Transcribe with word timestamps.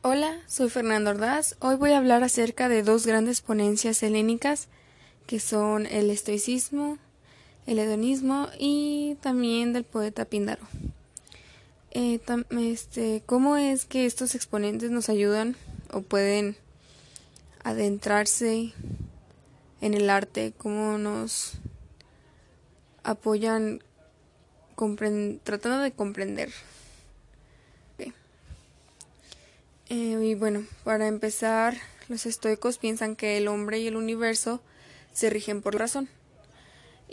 Hola, 0.00 0.38
soy 0.46 0.70
Fernando 0.70 1.10
Ordaz. 1.10 1.56
Hoy 1.58 1.74
voy 1.74 1.90
a 1.90 1.98
hablar 1.98 2.22
acerca 2.22 2.68
de 2.68 2.84
dos 2.84 3.04
grandes 3.04 3.40
ponencias 3.40 4.00
helénicas 4.04 4.68
que 5.26 5.40
son 5.40 5.86
el 5.86 6.08
estoicismo, 6.10 6.98
el 7.66 7.80
hedonismo 7.80 8.46
y 8.60 9.16
también 9.22 9.72
del 9.72 9.82
poeta 9.82 10.24
Píndaro. 10.24 10.62
Eh, 11.90 12.20
este, 12.60 13.24
¿Cómo 13.26 13.56
es 13.56 13.86
que 13.86 14.06
estos 14.06 14.36
exponentes 14.36 14.92
nos 14.92 15.08
ayudan 15.08 15.56
o 15.92 16.02
pueden 16.02 16.56
adentrarse 17.64 18.72
en 19.80 19.94
el 19.94 20.10
arte? 20.10 20.54
¿Cómo 20.56 20.96
nos 20.98 21.54
apoyan 23.02 23.82
tratando 25.42 25.80
de 25.80 25.90
comprender? 25.90 26.50
Eh, 29.90 30.18
y 30.22 30.34
bueno, 30.34 30.64
para 30.84 31.06
empezar, 31.06 31.74
los 32.08 32.26
estoicos 32.26 32.76
piensan 32.76 33.16
que 33.16 33.38
el 33.38 33.48
hombre 33.48 33.78
y 33.78 33.86
el 33.86 33.96
universo 33.96 34.60
se 35.14 35.30
rigen 35.30 35.62
por 35.62 35.78
razón. 35.78 36.08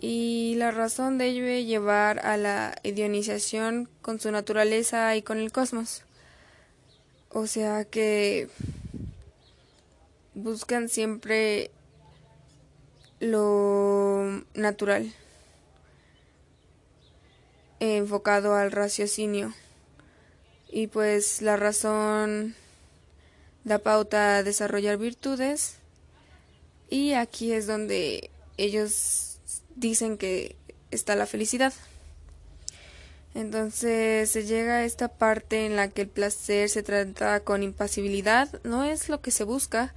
Y 0.00 0.54
la 0.56 0.72
razón 0.72 1.18
debe 1.18 1.64
llevar 1.64 2.18
a 2.26 2.36
la 2.36 2.74
idionización 2.82 3.88
con 4.02 4.18
su 4.18 4.32
naturaleza 4.32 5.14
y 5.14 5.22
con 5.22 5.38
el 5.38 5.52
cosmos. 5.52 6.02
O 7.30 7.46
sea 7.46 7.84
que 7.84 8.48
buscan 10.34 10.88
siempre 10.88 11.70
lo 13.20 14.42
natural, 14.54 15.12
enfocado 17.78 18.56
al 18.56 18.72
raciocinio. 18.72 19.54
Y 20.68 20.88
pues 20.88 21.40
la 21.40 21.56
razón 21.56 22.56
da 23.64 23.78
pauta 23.78 24.36
a 24.36 24.42
desarrollar 24.42 24.98
virtudes 24.98 25.76
y 26.88 27.14
aquí 27.14 27.52
es 27.52 27.66
donde 27.66 28.30
ellos 28.56 29.38
dicen 29.74 30.18
que 30.18 30.56
está 30.90 31.16
la 31.16 31.26
felicidad. 31.26 31.72
Entonces 33.34 34.30
se 34.30 34.44
llega 34.44 34.76
a 34.76 34.84
esta 34.84 35.08
parte 35.08 35.66
en 35.66 35.74
la 35.74 35.88
que 35.88 36.02
el 36.02 36.08
placer 36.08 36.68
se 36.68 36.84
trata 36.84 37.40
con 37.40 37.64
impasibilidad, 37.64 38.62
no 38.62 38.84
es 38.84 39.08
lo 39.08 39.20
que 39.20 39.32
se 39.32 39.42
busca, 39.42 39.92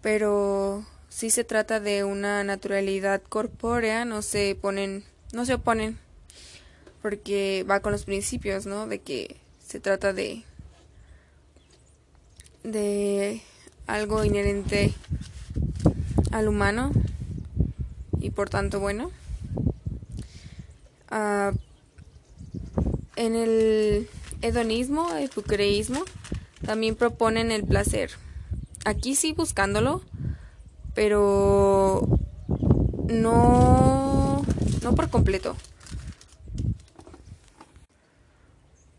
pero 0.00 0.86
sí 1.10 1.28
se 1.28 1.44
trata 1.44 1.80
de 1.80 2.04
una 2.04 2.44
naturalidad 2.44 3.20
corpórea, 3.28 4.06
no 4.06 4.22
se 4.22 4.56
ponen, 4.58 5.04
no 5.34 5.44
se 5.44 5.54
oponen, 5.54 5.98
porque 7.02 7.66
va 7.70 7.80
con 7.80 7.92
los 7.92 8.06
principios, 8.06 8.64
¿no? 8.64 8.86
De 8.86 9.00
que 9.00 9.36
se 9.66 9.78
trata 9.78 10.14
de 10.14 10.44
de 12.62 13.42
algo 13.86 14.24
inherente 14.24 14.94
al 16.30 16.48
humano 16.48 16.92
y 18.20 18.30
por 18.30 18.48
tanto 18.50 18.80
bueno. 18.80 19.10
Uh, 21.10 21.54
en 23.16 23.36
el 23.36 24.08
hedonismo, 24.40 25.14
el 25.14 25.24
epicureísmo, 25.24 26.04
también 26.64 26.94
proponen 26.94 27.50
el 27.50 27.64
placer. 27.64 28.10
Aquí 28.84 29.14
sí 29.14 29.32
buscándolo, 29.32 30.02
pero 30.94 32.08
no, 33.08 34.42
no 34.82 34.94
por 34.94 35.10
completo. 35.10 35.56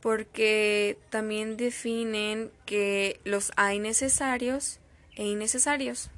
Porque 0.04 0.98
también 1.10 1.56
definen 1.56 2.52
que 2.66 3.22
los 3.24 3.54
hay 3.56 3.80
necesarios 3.80 4.82
e 5.16 5.26
innecesarios. 5.26 6.10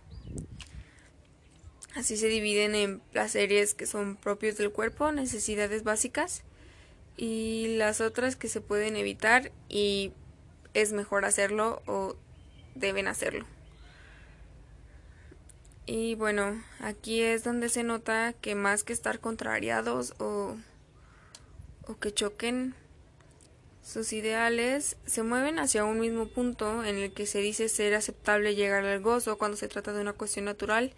Así 1.94 2.18
se 2.18 2.28
dividen 2.28 2.74
en 2.74 3.00
placeres 3.00 3.75
que 3.75 3.85
son 3.85 4.16
propios 4.16 4.57
del 4.57 4.72
cuerpo, 4.72 5.12
necesidades 5.12 5.84
básicas, 5.84 6.44
y 7.16 7.75
las 7.78 8.01
otras 8.01 8.35
que 8.35 8.50
se 8.50 8.59
pueden 8.59 8.95
evitar 8.95 9.51
y 9.69 10.13
es 10.74 10.91
mejor 10.91 11.24
hacerlo 11.24 11.84
o 11.85 12.16
deben 12.74 13.07
hacerlo. 13.07 13.45
Y 15.85 16.16
bueno, 16.16 16.59
aquí 16.79 17.22
es 17.22 17.44
donde 17.44 17.69
se 17.69 17.84
nota 17.84 18.34
que 18.34 18.56
más 18.56 18.84
que 18.84 18.94
estar 18.94 19.19
contrariados 19.19 20.16
o, 20.18 20.57
o 21.88 22.00
que 22.00 22.12
choquen, 22.12 22.74
sus 23.85 24.13
ideales 24.13 24.97
se 25.06 25.22
mueven 25.22 25.59
hacia 25.59 25.85
un 25.85 26.00
mismo 26.00 26.25
punto 26.25 26.84
en 26.84 26.97
el 26.97 27.13
que 27.13 27.28
se 27.28 27.40
dice 27.40 27.69
ser 27.69 27.94
aceptable 27.94 28.56
llegar 28.56 28.84
al 28.84 29.00
gozo 29.00 29.38
cuando 29.38 29.57
se 29.57 29.68
trata 29.68 29.94
de 29.94 30.01
una 30.01 30.13
cuestión 30.13 30.46
natural, 30.46 30.91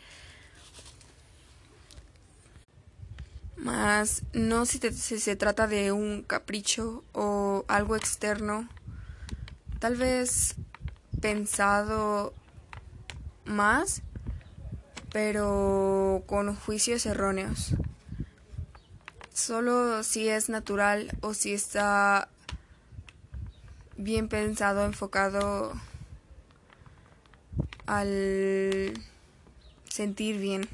más 3.57 4.23
no 4.31 4.65
si, 4.65 4.79
si 4.79 5.19
se 5.19 5.35
trata 5.35 5.67
de 5.67 5.91
un 5.91 6.23
capricho 6.23 7.03
o 7.11 7.65
algo 7.67 7.97
externo, 7.97 8.69
tal 9.79 9.97
vez 9.97 10.55
pensado 11.19 12.33
más, 13.43 14.01
pero 15.11 16.23
con 16.25 16.55
juicios 16.55 17.05
erróneos. 17.05 17.73
Solo 19.33 20.03
si 20.03 20.29
es 20.29 20.47
natural 20.47 21.11
o 21.21 21.33
si 21.33 21.53
está 21.53 22.29
bien 23.97 24.27
pensado, 24.27 24.85
enfocado 24.85 25.73
al 27.85 28.93
sentir 29.89 30.37
bien. 30.37 30.67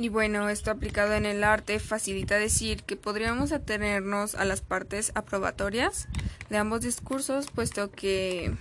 Y 0.00 0.10
bueno, 0.10 0.48
esto 0.48 0.70
aplicado 0.70 1.14
en 1.14 1.26
el 1.26 1.42
arte 1.42 1.80
facilita 1.80 2.36
decir 2.36 2.84
que 2.84 2.96
podríamos 2.96 3.50
atenernos 3.50 4.36
a 4.36 4.44
las 4.44 4.60
partes 4.60 5.10
aprobatorias 5.14 6.06
de 6.50 6.56
ambos 6.56 6.82
discursos, 6.82 7.48
puesto 7.50 7.90
que 7.90 8.54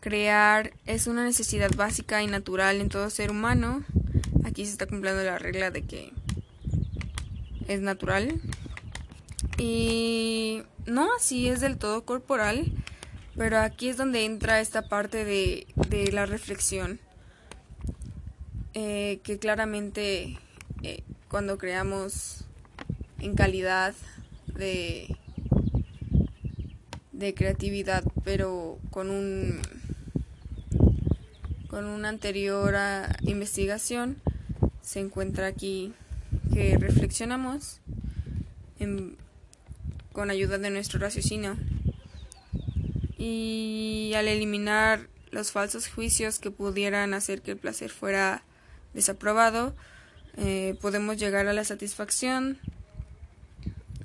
crear 0.00 0.72
es 0.84 1.06
una 1.06 1.24
necesidad 1.24 1.70
básica 1.74 2.22
y 2.22 2.26
natural 2.26 2.80
en 2.80 2.90
todo 2.90 3.08
ser 3.08 3.30
humano. 3.30 3.84
Aquí 4.44 4.66
se 4.66 4.72
está 4.72 4.86
cumpliendo 4.86 5.22
la 5.22 5.38
regla 5.38 5.70
de 5.70 5.82
que 5.82 6.12
es 7.66 7.80
natural 7.80 8.40
y 9.58 10.62
no 10.86 11.08
así 11.16 11.48
es 11.48 11.60
del 11.60 11.76
todo 11.76 12.04
corporal, 12.04 12.72
pero 13.36 13.58
aquí 13.58 13.88
es 13.88 13.96
donde 13.96 14.24
entra 14.24 14.60
esta 14.60 14.82
parte 14.88 15.24
de, 15.24 15.66
de 15.88 16.10
la 16.12 16.26
reflexión, 16.26 17.00
eh, 18.74 19.20
que 19.24 19.38
claramente 19.38 20.38
eh, 20.82 21.02
cuando 21.28 21.58
creamos 21.58 22.44
en 23.18 23.34
calidad 23.34 23.94
de, 24.46 25.16
de 27.12 27.34
creatividad, 27.34 28.04
pero 28.24 28.78
con 28.90 29.10
un 29.10 29.60
con 31.68 31.84
una 31.84 32.08
anterior 32.08 32.74
investigación 33.22 34.16
se 34.80 35.00
encuentra 35.00 35.48
aquí 35.48 35.92
que 36.52 36.78
reflexionamos 36.78 37.80
con 40.18 40.30
ayuda 40.32 40.58
de 40.58 40.70
nuestro 40.70 40.98
raciocinio. 40.98 41.56
Y 43.18 44.10
al 44.16 44.26
eliminar 44.26 45.06
los 45.30 45.52
falsos 45.52 45.86
juicios 45.86 46.40
que 46.40 46.50
pudieran 46.50 47.14
hacer 47.14 47.40
que 47.40 47.52
el 47.52 47.56
placer 47.56 47.88
fuera 47.88 48.42
desaprobado, 48.94 49.76
eh, 50.36 50.76
podemos 50.80 51.18
llegar 51.18 51.46
a 51.46 51.52
la 51.52 51.62
satisfacción. 51.62 52.58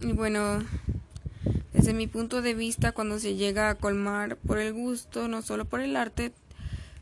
Y 0.02 0.12
bueno, 0.12 0.64
desde 1.74 1.96
mi 1.96 2.06
punto 2.06 2.44
de 2.44 2.54
vista, 2.54 2.92
cuando 2.92 3.18
se 3.18 3.34
llega 3.34 3.72
a 3.72 3.76
colmar 3.76 4.38
por 4.38 4.60
el 4.60 4.72
gusto, 4.72 5.28
no 5.28 5.42
solo 5.42 5.66
por 5.66 5.80
el 5.80 5.96
arte, 5.96 6.32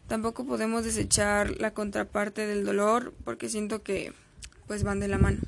tampoco 0.07 0.45
podemos 0.45 0.85
desechar 0.85 1.59
la 1.59 1.73
contraparte 1.73 2.47
del 2.47 2.63
dolor, 2.63 3.13
porque 3.25 3.49
siento 3.49 3.83
que 3.83 4.13
pues 4.67 4.83
van 4.83 5.01
de 5.01 5.09
la 5.09 5.17
mano. 5.17 5.39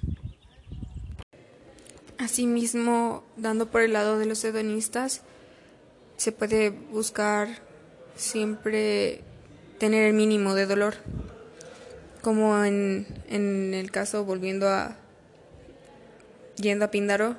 Asimismo, 2.23 3.21
dando 3.35 3.69
por 3.69 3.81
el 3.81 3.91
lado 3.91 4.17
de 4.17 4.25
los 4.25 4.41
hedonistas, 4.45 5.23
se 6.15 6.31
puede 6.31 6.69
buscar 6.69 7.49
siempre 8.15 9.19
tener 9.77 10.07
el 10.07 10.13
mínimo 10.13 10.55
de 10.55 10.65
dolor. 10.65 10.95
Como 12.21 12.63
en, 12.63 13.07
en 13.27 13.73
el 13.73 13.91
caso, 13.91 14.23
volviendo 14.23 14.69
a. 14.69 14.95
yendo 16.55 16.85
a 16.85 16.91
Píndaro, 16.91 17.35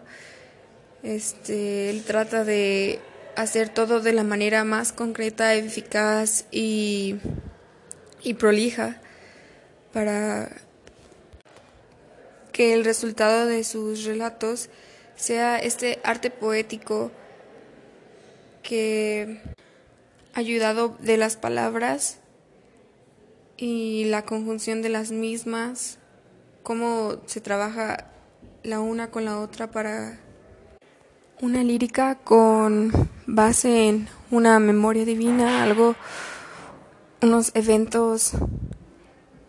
este, 1.03 1.89
él 1.89 2.05
trata 2.05 2.45
de 2.45 3.01
hacer 3.37 3.71
todo 3.71 4.01
de 4.01 4.13
la 4.13 4.23
manera 4.23 4.65
más 4.65 4.93
concreta, 4.93 5.55
eficaz 5.55 6.45
y, 6.51 7.17
y 8.23 8.35
prolija 8.35 9.01
para 9.95 10.51
que 12.55 12.73
el 12.73 12.85
resultado 12.85 13.47
de 13.47 13.65
sus 13.65 14.05
relatos 14.05 14.71
sea 15.17 15.59
este 15.59 15.99
arte 16.05 16.31
poético 16.31 17.11
que 18.63 19.43
ayudado 20.35 20.97
de 21.01 21.17
las 21.17 21.37
palabras 21.37 22.21
y 23.57 24.05
la 24.05 24.25
conjunción 24.25 24.83
de 24.83 24.89
las 24.89 25.11
mismas, 25.11 25.99
cómo 26.63 27.17
se 27.27 27.41
trabaja 27.41 28.07
la 28.63 28.79
una 28.79 29.11
con 29.11 29.25
la 29.25 29.41
otra 29.41 29.73
para 29.73 30.21
una 31.43 31.65
lírica 31.65 32.21
con 32.23 32.93
base 33.27 33.89
en 33.89 34.09
una 34.31 34.61
memoria 34.61 35.05
divina, 35.05 35.65
algo, 35.65 35.97
unos 37.21 37.51
eventos 37.57 38.31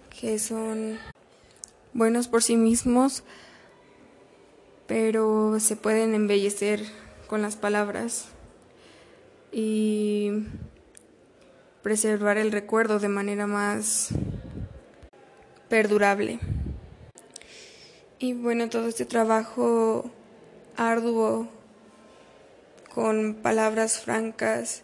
que 0.10 0.40
son 0.40 0.98
buenos 1.95 2.27
por 2.27 2.44
sí 2.44 2.57
mismos, 2.57 3.24
pero 4.86 5.59
se 5.62 5.77
pueden 5.77 6.13
embellecer 6.13 6.83
con 7.27 7.42
las 7.42 7.56
palabras 7.56 8.25
y 9.53 10.44
preservar 11.81 12.38
el 12.38 12.51
recuerdo 12.51 13.00
de 13.00 13.07
manera 13.07 13.47
más 13.47 14.09
perdurable. 15.69 16.39
Y 18.19 18.33
bueno, 18.33 18.69
todo 18.69 18.88
este 18.88 19.06
trabajo 19.06 20.12
arduo 20.75 21.47
con 22.94 23.36
palabras 23.36 24.01
francas 24.01 24.83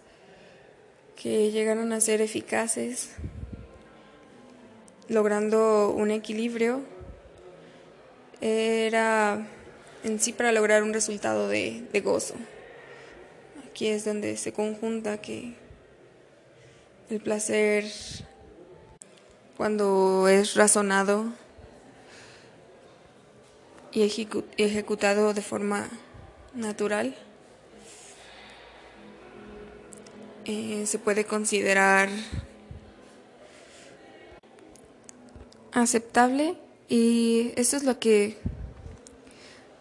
que 1.22 1.52
llegaron 1.52 1.92
a 1.92 2.00
ser 2.00 2.22
eficaces, 2.22 3.16
logrando 5.10 5.90
un 5.90 6.12
equilibrio, 6.12 6.81
era 8.42 9.48
en 10.04 10.20
sí 10.20 10.34
para 10.34 10.52
lograr 10.52 10.84
un 10.84 10.94
resultado 10.94 11.48
de, 11.48 12.02
gozo. 12.04 12.36
Aquí 13.70 13.88
es 13.88 14.04
donde 14.04 14.36
se 14.36 14.52
conjunta 14.52 15.22
que 15.22 15.54
el 17.10 17.22
placer, 17.22 17.86
cuando 19.58 20.28
es 20.28 20.56
razonado 20.56 21.26
y 23.92 24.04
ejecutado 24.58 25.34
de 25.34 25.42
forma 25.42 25.88
natural, 26.54 27.16
eh, 30.46 30.86
se 30.88 30.98
puede 30.98 31.26
considerar 31.26 32.10
aceptable 35.72 36.58
y 36.92 37.54
eso 37.56 37.78
es 37.78 37.84
lo 37.86 38.00
que 38.00 38.36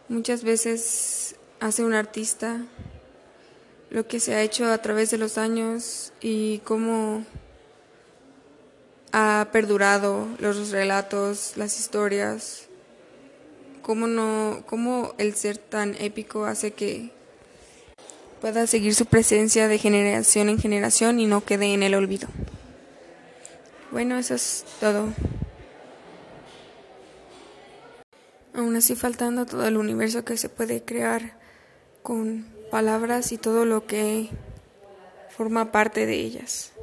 muchas 0.09 0.45
veces 0.45 1.35
hace 1.59 1.83
un 1.83 1.93
artista 1.93 2.63
lo 3.91 4.07
que 4.07 4.21
se 4.21 4.35
ha 4.35 4.43
hecho 4.43 4.71
a 4.71 4.79
través 4.79 5.11
de 5.11 5.19
los 5.19 5.37
años 5.37 6.13
y 6.21 6.59
cómo 6.59 7.25
ha 9.11 9.49
perdurado 9.51 10.29
los 10.39 10.71
relatos, 10.71 11.55
las 11.57 11.81
historias, 11.81 12.69
cómo 13.83 14.07
no, 14.07 14.63
cómo 14.67 15.15
el 15.19 15.35
ser 15.35 15.59
tan 15.59 15.97
épico 15.97 16.45
hace 16.45 16.71
que 16.71 17.11
pueda 18.41 18.69
seguir 18.69 18.95
su 18.95 19.07
presencia 19.07 19.67
de 19.67 19.79
generación 19.79 20.49
en 20.49 20.61
generación 20.61 21.19
y 21.19 21.27
no 21.27 21.45
quede 21.45 21.75
en 21.75 21.83
el 21.83 21.97
olvido. 21.97 22.29
Bueno, 23.91 24.17
eso 24.17 24.37
es 24.37 24.65
todo. 24.79 25.09
Aún 28.61 28.77
así 28.77 28.95
faltando 28.95 29.47
todo 29.47 29.67
el 29.67 29.79
universo 29.79 30.23
que 30.23 30.37
se 30.37 30.51
puede 30.51 30.83
crear 30.83 31.33
con 32.03 32.45
palabras 32.71 33.33
y 33.33 33.39
todo 33.39 33.65
lo 33.65 33.87
que 33.87 34.29
forma 35.31 35.73
parte 35.73 36.05
de 36.05 36.17
ellas. 36.17 36.75